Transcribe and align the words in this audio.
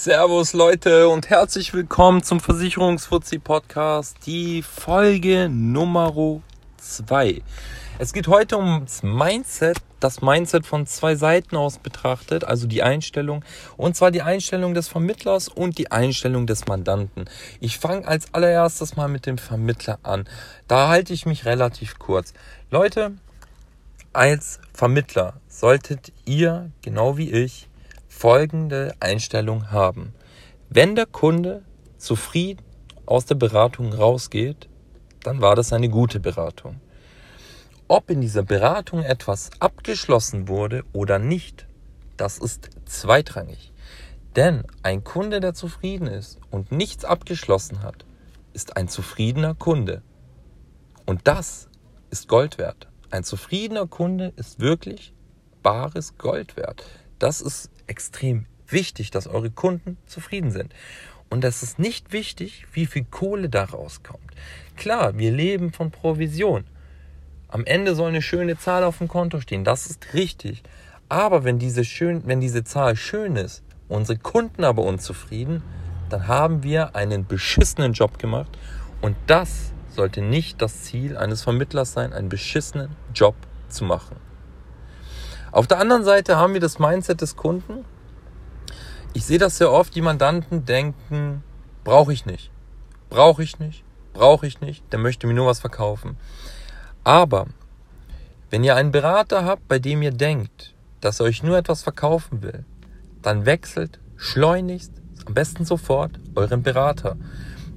Servus 0.00 0.52
Leute 0.52 1.08
und 1.08 1.28
herzlich 1.28 1.74
willkommen 1.74 2.22
zum 2.22 2.38
Versicherungsfuzzi 2.38 3.40
Podcast, 3.40 4.16
die 4.26 4.62
Folge 4.62 5.48
Nummer 5.48 6.40
2. 6.76 7.42
Es 7.98 8.12
geht 8.12 8.28
heute 8.28 8.58
ums 8.58 9.02
Mindset, 9.02 9.78
das 9.98 10.22
Mindset 10.22 10.66
von 10.66 10.86
zwei 10.86 11.16
Seiten 11.16 11.56
aus 11.56 11.78
betrachtet, 11.78 12.44
also 12.44 12.68
die 12.68 12.84
Einstellung, 12.84 13.44
und 13.76 13.96
zwar 13.96 14.12
die 14.12 14.22
Einstellung 14.22 14.72
des 14.72 14.86
Vermittlers 14.86 15.48
und 15.48 15.78
die 15.78 15.90
Einstellung 15.90 16.46
des 16.46 16.68
Mandanten. 16.68 17.24
Ich 17.58 17.80
fange 17.80 18.06
als 18.06 18.32
allererstes 18.32 18.94
mal 18.94 19.08
mit 19.08 19.26
dem 19.26 19.36
Vermittler 19.36 19.98
an. 20.04 20.28
Da 20.68 20.86
halte 20.86 21.12
ich 21.12 21.26
mich 21.26 21.44
relativ 21.44 21.98
kurz. 21.98 22.34
Leute, 22.70 23.14
als 24.12 24.60
Vermittler 24.72 25.40
solltet 25.48 26.12
ihr, 26.24 26.70
genau 26.82 27.16
wie 27.16 27.32
ich, 27.32 27.68
folgende 28.18 28.96
Einstellung 28.98 29.70
haben. 29.70 30.12
Wenn 30.68 30.96
der 30.96 31.06
Kunde 31.06 31.62
zufrieden 31.98 32.64
aus 33.06 33.26
der 33.26 33.36
Beratung 33.36 33.92
rausgeht, 33.92 34.68
dann 35.22 35.40
war 35.40 35.54
das 35.54 35.72
eine 35.72 35.88
gute 35.88 36.18
Beratung. 36.18 36.80
Ob 37.86 38.10
in 38.10 38.20
dieser 38.20 38.42
Beratung 38.42 39.04
etwas 39.04 39.50
abgeschlossen 39.60 40.48
wurde 40.48 40.82
oder 40.92 41.20
nicht, 41.20 41.68
das 42.16 42.38
ist 42.38 42.70
zweitrangig. 42.86 43.72
Denn 44.34 44.64
ein 44.82 45.04
Kunde, 45.04 45.38
der 45.38 45.54
zufrieden 45.54 46.08
ist 46.08 46.40
und 46.50 46.72
nichts 46.72 47.04
abgeschlossen 47.04 47.84
hat, 47.84 48.04
ist 48.52 48.76
ein 48.76 48.88
zufriedener 48.88 49.54
Kunde. 49.54 50.02
Und 51.06 51.20
das 51.28 51.68
ist 52.10 52.26
Gold 52.26 52.58
wert. 52.58 52.88
Ein 53.12 53.22
zufriedener 53.22 53.86
Kunde 53.86 54.32
ist 54.34 54.58
wirklich 54.58 55.12
bares 55.62 56.18
Gold 56.18 56.56
wert. 56.56 56.84
Das 57.20 57.40
ist 57.40 57.70
extrem 57.88 58.46
wichtig, 58.68 59.10
dass 59.10 59.26
eure 59.26 59.50
Kunden 59.50 59.96
zufrieden 60.06 60.50
sind. 60.50 60.74
Und 61.30 61.44
es 61.44 61.62
ist 61.62 61.78
nicht 61.78 62.12
wichtig, 62.12 62.66
wie 62.72 62.86
viel 62.86 63.04
Kohle 63.04 63.48
daraus 63.48 64.02
kommt. 64.02 64.32
Klar, 64.76 65.18
wir 65.18 65.30
leben 65.30 65.72
von 65.72 65.90
Provision. 65.90 66.64
Am 67.48 67.64
Ende 67.64 67.94
soll 67.94 68.08
eine 68.08 68.22
schöne 68.22 68.58
Zahl 68.58 68.84
auf 68.84 68.98
dem 68.98 69.08
Konto 69.08 69.40
stehen. 69.40 69.64
Das 69.64 69.86
ist 69.86 70.14
richtig. 70.14 70.62
Aber 71.08 71.44
wenn 71.44 71.58
diese, 71.58 71.84
schön, 71.84 72.22
wenn 72.26 72.40
diese 72.40 72.64
Zahl 72.64 72.96
schön 72.96 73.36
ist, 73.36 73.62
unsere 73.88 74.18
Kunden 74.18 74.64
aber 74.64 74.82
unzufrieden, 74.82 75.62
dann 76.10 76.26
haben 76.26 76.62
wir 76.62 76.94
einen 76.94 77.26
beschissenen 77.26 77.92
Job 77.92 78.18
gemacht. 78.18 78.50
Und 79.00 79.16
das 79.26 79.72
sollte 79.88 80.22
nicht 80.22 80.60
das 80.62 80.84
Ziel 80.84 81.16
eines 81.16 81.42
Vermittlers 81.42 81.92
sein, 81.92 82.12
einen 82.12 82.28
beschissenen 82.28 82.94
Job 83.14 83.34
zu 83.68 83.84
machen. 83.84 84.16
Auf 85.52 85.66
der 85.66 85.78
anderen 85.78 86.04
Seite 86.04 86.36
haben 86.36 86.54
wir 86.54 86.60
das 86.60 86.78
Mindset 86.78 87.20
des 87.20 87.36
Kunden. 87.36 87.84
Ich 89.14 89.24
sehe 89.24 89.38
das 89.38 89.58
sehr 89.58 89.72
oft, 89.72 89.94
die 89.94 90.02
Mandanten 90.02 90.64
denken, 90.64 91.42
brauche 91.84 92.12
ich 92.12 92.26
nicht, 92.26 92.50
brauche 93.08 93.42
ich 93.42 93.58
nicht, 93.58 93.82
brauche 94.12 94.46
ich 94.46 94.60
nicht, 94.60 94.84
der 94.92 94.98
möchte 94.98 95.26
mir 95.26 95.34
nur 95.34 95.46
was 95.46 95.60
verkaufen. 95.60 96.16
Aber 97.04 97.46
wenn 98.50 98.64
ihr 98.64 98.76
einen 98.76 98.92
Berater 98.92 99.44
habt, 99.44 99.66
bei 99.68 99.78
dem 99.78 100.02
ihr 100.02 100.10
denkt, 100.10 100.74
dass 101.00 101.20
er 101.20 101.26
euch 101.26 101.42
nur 101.42 101.56
etwas 101.56 101.82
verkaufen 101.82 102.42
will, 102.42 102.64
dann 103.22 103.46
wechselt 103.46 103.98
schleunigst, 104.16 104.92
am 105.26 105.34
besten 105.34 105.64
sofort, 105.64 106.18
euren 106.34 106.62
Berater. 106.62 107.16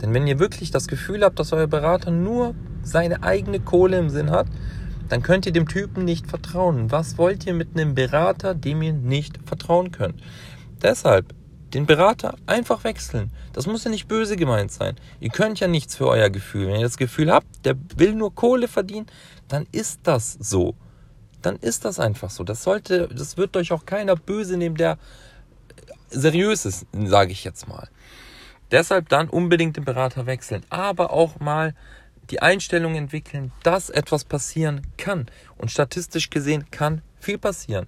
Denn 0.00 0.12
wenn 0.12 0.26
ihr 0.26 0.38
wirklich 0.38 0.70
das 0.70 0.88
Gefühl 0.88 1.24
habt, 1.24 1.38
dass 1.38 1.52
euer 1.52 1.66
Berater 1.66 2.10
nur 2.10 2.54
seine 2.82 3.22
eigene 3.22 3.60
Kohle 3.60 3.98
im 3.98 4.10
Sinn 4.10 4.30
hat, 4.30 4.46
dann 5.14 5.22
könnt 5.22 5.46
ihr 5.46 5.52
dem 5.52 5.68
Typen 5.68 6.04
nicht 6.04 6.26
vertrauen. 6.26 6.90
Was 6.90 7.18
wollt 7.18 7.46
ihr 7.46 7.54
mit 7.54 7.76
einem 7.76 7.94
Berater, 7.94 8.52
dem 8.52 8.82
ihr 8.82 8.92
nicht 8.92 9.38
vertrauen 9.46 9.92
könnt? 9.92 10.20
Deshalb 10.82 11.32
den 11.72 11.86
Berater 11.86 12.34
einfach 12.46 12.82
wechseln. 12.82 13.30
Das 13.52 13.68
muss 13.68 13.84
ja 13.84 13.92
nicht 13.92 14.08
böse 14.08 14.34
gemeint 14.34 14.72
sein. 14.72 14.96
Ihr 15.20 15.30
könnt 15.30 15.60
ja 15.60 15.68
nichts 15.68 15.94
für 15.94 16.08
euer 16.08 16.30
Gefühl. 16.30 16.66
Wenn 16.66 16.80
ihr 16.80 16.82
das 16.86 16.96
Gefühl 16.96 17.30
habt, 17.30 17.46
der 17.64 17.76
will 17.94 18.16
nur 18.16 18.34
Kohle 18.34 18.66
verdienen, 18.66 19.06
dann 19.46 19.68
ist 19.70 20.00
das 20.02 20.32
so. 20.40 20.74
Dann 21.42 21.58
ist 21.60 21.84
das 21.84 22.00
einfach 22.00 22.30
so. 22.30 22.42
Das 22.42 22.64
sollte, 22.64 23.06
das 23.06 23.36
wird 23.36 23.56
euch 23.56 23.70
auch 23.70 23.86
keiner 23.86 24.16
böse 24.16 24.56
nehmen, 24.56 24.74
der 24.74 24.98
seriös 26.10 26.66
ist, 26.66 26.86
sage 26.92 27.30
ich 27.30 27.44
jetzt 27.44 27.68
mal. 27.68 27.88
Deshalb 28.72 29.08
dann 29.10 29.28
unbedingt 29.28 29.76
den 29.76 29.84
Berater 29.84 30.26
wechseln. 30.26 30.64
Aber 30.70 31.12
auch 31.12 31.38
mal 31.38 31.72
die 32.30 32.42
Einstellung 32.42 32.94
entwickeln, 32.94 33.52
dass 33.62 33.90
etwas 33.90 34.24
passieren 34.24 34.82
kann. 34.96 35.26
Und 35.56 35.70
statistisch 35.70 36.30
gesehen 36.30 36.70
kann 36.70 37.02
viel 37.20 37.38
passieren. 37.38 37.86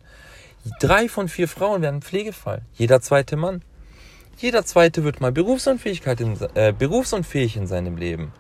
Drei 0.81 1.09
von 1.09 1.29
vier 1.29 1.49
Frauen 1.49 1.83
werden 1.83 2.03
Pflegefall. 2.03 2.63
Jeder 2.75 3.01
zweite 3.01 3.37
Mann. 3.37 3.63
Jeder 4.39 4.65
zweite 4.65 5.05
wird 5.05 5.21
mal 5.21 5.33
Berufsunfähigkeit 5.33 6.21
in, 6.21 6.37
äh, 6.55 6.75
berufsunfähig 6.77 7.57
in 7.57 7.67
seinem 7.67 7.97
Leben. 7.97 8.33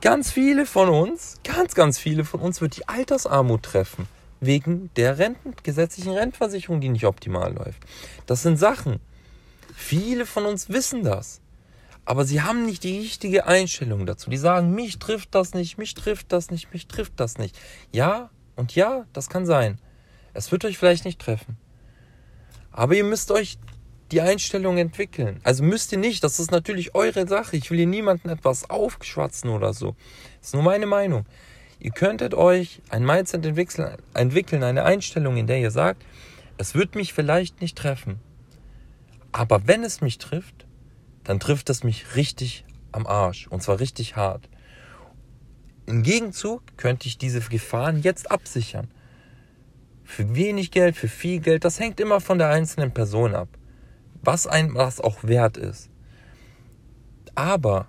Ganz 0.00 0.30
viele 0.30 0.66
von 0.66 0.88
uns, 0.88 1.40
ganz, 1.44 1.74
ganz 1.74 1.98
viele 1.98 2.24
von 2.24 2.40
uns 2.40 2.60
wird 2.60 2.76
die 2.76 2.88
Altersarmut 2.88 3.62
treffen. 3.62 4.06
Wegen 4.40 4.90
der 4.96 5.18
Renten, 5.18 5.54
gesetzlichen 5.62 6.12
Rentenversicherung, 6.12 6.80
die 6.80 6.90
nicht 6.90 7.06
optimal 7.06 7.52
läuft. 7.54 7.82
Das 8.26 8.42
sind 8.42 8.58
Sachen. 8.58 9.00
Viele 9.74 10.26
von 10.26 10.44
uns 10.44 10.68
wissen 10.68 11.02
das. 11.02 11.40
Aber 12.04 12.24
sie 12.24 12.42
haben 12.42 12.66
nicht 12.66 12.84
die 12.84 12.98
richtige 12.98 13.46
Einstellung 13.46 14.06
dazu. 14.06 14.28
Die 14.30 14.36
sagen, 14.36 14.74
mich 14.74 14.98
trifft 14.98 15.34
das 15.34 15.54
nicht, 15.54 15.78
mich 15.78 15.94
trifft 15.94 16.32
das 16.32 16.50
nicht, 16.50 16.72
mich 16.72 16.86
trifft 16.86 17.18
das 17.18 17.38
nicht. 17.38 17.58
Ja 17.92 18.30
und 18.56 18.74
ja, 18.74 19.06
das 19.12 19.28
kann 19.28 19.46
sein. 19.46 19.78
Es 20.34 20.52
wird 20.52 20.64
euch 20.64 20.78
vielleicht 20.78 21.04
nicht 21.04 21.20
treffen. 21.20 21.56
Aber 22.72 22.94
ihr 22.94 23.04
müsst 23.04 23.30
euch 23.30 23.58
die 24.10 24.20
Einstellung 24.20 24.78
entwickeln. 24.78 25.40
Also 25.44 25.62
müsst 25.62 25.92
ihr 25.92 25.98
nicht, 25.98 26.22
das 26.24 26.38
ist 26.38 26.50
natürlich 26.50 26.94
eure 26.94 27.26
Sache. 27.26 27.56
Ich 27.56 27.70
will 27.70 27.78
hier 27.78 27.86
niemanden 27.86 28.28
etwas 28.28 28.68
aufschwatzen 28.68 29.50
oder 29.50 29.72
so. 29.72 29.96
Das 30.40 30.48
ist 30.48 30.54
nur 30.54 30.62
meine 30.62 30.86
Meinung. 30.86 31.24
Ihr 31.78 31.90
könntet 31.90 32.34
euch 32.34 32.80
ein 32.90 33.04
Mindset 33.04 33.44
entwickeln, 33.44 34.62
eine 34.62 34.84
Einstellung, 34.84 35.36
in 35.36 35.46
der 35.46 35.58
ihr 35.58 35.70
sagt, 35.70 36.04
es 36.58 36.74
wird 36.74 36.94
mich 36.94 37.12
vielleicht 37.12 37.60
nicht 37.60 37.76
treffen. 37.76 38.20
Aber 39.32 39.66
wenn 39.66 39.82
es 39.82 40.00
mich 40.00 40.18
trifft, 40.18 40.66
dann 41.24 41.40
trifft 41.40 41.70
es 41.70 41.82
mich 41.82 42.16
richtig 42.16 42.64
am 42.92 43.06
Arsch. 43.06 43.48
Und 43.48 43.62
zwar 43.62 43.80
richtig 43.80 44.16
hart. 44.16 44.48
Im 45.86 46.02
Gegenzug 46.02 46.62
könnte 46.76 47.08
ich 47.08 47.18
diese 47.18 47.40
Gefahren 47.40 48.00
jetzt 48.00 48.30
absichern. 48.30 48.88
Für 50.04 50.34
wenig 50.34 50.70
Geld, 50.70 50.96
für 50.96 51.08
viel 51.08 51.40
Geld, 51.40 51.64
das 51.64 51.80
hängt 51.80 52.00
immer 52.00 52.20
von 52.20 52.38
der 52.38 52.50
einzelnen 52.50 52.92
Person 52.92 53.34
ab. 53.34 53.48
Was 54.22 54.46
ein 54.46 54.74
was 54.74 55.00
auch 55.00 55.24
wert 55.24 55.56
ist. 55.56 55.90
Aber, 57.34 57.88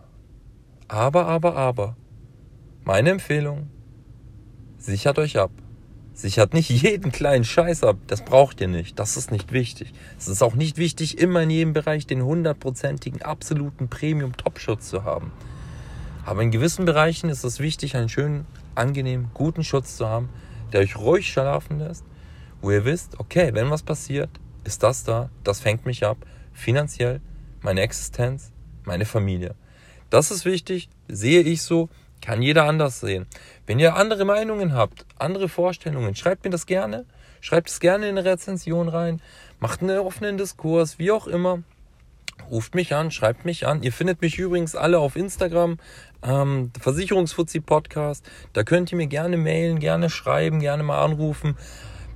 aber, 0.87 1.27
aber, 1.27 1.55
aber, 1.55 1.95
meine 2.83 3.11
Empfehlung, 3.11 3.69
sichert 4.77 5.19
euch 5.19 5.37
ab. 5.37 5.51
Sichert 6.15 6.53
nicht 6.53 6.69
jeden 6.81 7.11
kleinen 7.11 7.43
Scheiß 7.43 7.83
ab. 7.83 7.97
Das 8.07 8.25
braucht 8.25 8.61
ihr 8.61 8.67
nicht. 8.67 8.97
Das 8.97 9.17
ist 9.17 9.31
nicht 9.31 9.51
wichtig. 9.51 9.93
Es 10.17 10.27
ist 10.27 10.41
auch 10.41 10.55
nicht 10.55 10.77
wichtig, 10.77 11.19
immer 11.19 11.43
in 11.43 11.51
jedem 11.51 11.73
Bereich 11.73 12.07
den 12.07 12.23
hundertprozentigen, 12.23 13.21
absoluten 13.21 13.89
Premium-Top-Schutz 13.89 14.89
zu 14.89 15.03
haben. 15.03 15.31
Aber 16.25 16.41
in 16.41 16.49
gewissen 16.49 16.85
Bereichen 16.85 17.29
ist 17.29 17.43
es 17.43 17.59
wichtig, 17.59 17.95
einen 17.95 18.09
schönen, 18.09 18.47
angenehmen, 18.73 19.29
guten 19.33 19.63
Schutz 19.63 19.97
zu 19.97 20.07
haben, 20.07 20.29
der 20.73 20.81
euch 20.81 20.95
ruhig 20.97 21.31
schlafen 21.31 21.79
lässt, 21.79 22.03
wo 22.61 22.71
ihr 22.71 22.83
wisst, 22.83 23.19
okay, 23.19 23.51
wenn 23.53 23.69
was 23.69 23.83
passiert, 23.83 24.29
ist 24.63 24.81
das 24.81 25.03
da, 25.03 25.29
das 25.43 25.59
fängt 25.59 25.85
mich 25.85 26.03
ab, 26.03 26.17
finanziell, 26.51 27.21
meine 27.61 27.81
Existenz, 27.81 28.51
meine 28.85 29.05
Familie. 29.05 29.53
Das 30.09 30.31
ist 30.31 30.45
wichtig, 30.45 30.89
sehe 31.07 31.41
ich 31.41 31.61
so, 31.61 31.89
kann 32.21 32.41
jeder 32.41 32.63
anders 32.63 32.99
sehen. 32.99 33.27
Wenn 33.67 33.79
ihr 33.79 33.95
andere 33.95 34.25
Meinungen 34.25 34.73
habt, 34.73 35.05
andere 35.17 35.49
Vorstellungen, 35.49 36.15
schreibt 36.15 36.43
mir 36.43 36.49
das 36.49 36.65
gerne. 36.65 37.05
Schreibt 37.41 37.69
es 37.69 37.79
gerne 37.79 38.09
in 38.09 38.17
eine 38.17 38.27
Rezension 38.27 38.89
rein. 38.89 39.21
Macht 39.59 39.81
einen 39.81 39.99
offenen 39.99 40.37
Diskurs, 40.37 40.97
wie 40.97 41.11
auch 41.11 41.27
immer. 41.27 41.63
Ruft 42.49 42.75
mich 42.75 42.93
an, 42.93 43.11
schreibt 43.11 43.45
mich 43.45 43.67
an. 43.67 43.83
Ihr 43.83 43.93
findet 43.93 44.21
mich 44.21 44.37
übrigens 44.37 44.75
alle 44.75 44.99
auf 44.99 45.15
Instagram, 45.15 45.77
ähm, 46.23 46.71
Versicherungsfuzzi 46.79 47.59
Podcast. 47.59 48.25
Da 48.53 48.63
könnt 48.63 48.91
ihr 48.91 48.97
mir 48.97 49.07
gerne 49.07 49.37
mailen, 49.37 49.79
gerne 49.79 50.09
schreiben, 50.09 50.59
gerne 50.59 50.83
mal 50.83 51.03
anrufen. 51.03 51.55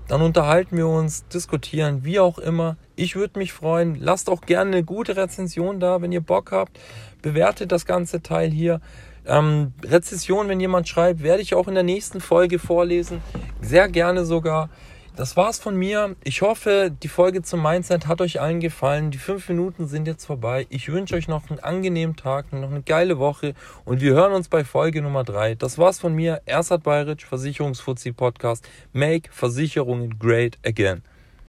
Dann 0.09 0.23
unterhalten 0.23 0.75
wir 0.75 0.88
uns, 0.88 1.27
diskutieren, 1.27 2.03
wie 2.03 2.19
auch 2.19 2.39
immer. 2.39 2.77
Ich 2.95 3.15
würde 3.15 3.38
mich 3.38 3.53
freuen. 3.53 3.95
Lasst 4.00 4.27
auch 4.27 4.41
gerne 4.41 4.71
eine 4.71 4.83
gute 4.83 5.15
Rezension 5.15 5.79
da, 5.79 6.01
wenn 6.01 6.11
ihr 6.11 6.19
Bock 6.19 6.51
habt. 6.51 6.79
Bewertet 7.21 7.71
das 7.71 7.85
ganze 7.85 8.23
Teil 8.23 8.50
hier. 8.50 8.81
Ähm, 9.27 9.73
Rezession, 9.85 10.50
wenn 10.50 10.59
jemand 10.59 10.89
schreibt, 10.89 11.21
werde 11.21 11.44
ich 11.44 11.53
auch 11.53 11.67
in 11.67 11.75
der 11.75 11.83
nächsten 11.83 12.21
Folge 12.21 12.57
vorlesen. 12.57 13.21
Sehr 13.61 13.88
gerne 13.88 14.25
sogar. 14.25 14.69
Das 15.15 15.35
war's 15.35 15.59
von 15.59 15.75
mir. 15.75 16.15
Ich 16.23 16.41
hoffe, 16.41 16.91
die 17.03 17.07
Folge 17.07 17.41
zum 17.41 17.61
Mindset 17.61 18.07
hat 18.07 18.21
euch 18.21 18.39
allen 18.39 18.59
gefallen. 18.59 19.11
Die 19.11 19.17
fünf 19.17 19.50
Minuten 19.50 19.88
sind 19.88 20.07
jetzt 20.07 20.25
vorbei. 20.25 20.65
Ich 20.69 20.89
wünsche 20.89 21.15
euch 21.15 21.27
noch 21.27 21.50
einen 21.50 21.59
angenehmen 21.59 22.15
Tag, 22.15 22.53
noch 22.53 22.71
eine 22.71 22.81
geile 22.81 23.19
Woche 23.19 23.53
und 23.85 24.01
wir 24.01 24.13
hören 24.13 24.33
uns 24.33 24.47
bei 24.47 24.63
Folge 24.63 25.01
Nummer 25.01 25.23
drei. 25.23 25.56
Das 25.56 25.77
war's 25.77 26.00
von 26.00 26.13
mir. 26.13 26.41
Ersat 26.45 26.83
Bayric, 26.83 27.23
Versicherungsfuzzi 27.23 28.13
Podcast. 28.13 28.67
Make 28.94 29.29
Versicherungen 29.31 30.17
great 30.19 30.57
again. 30.65 31.03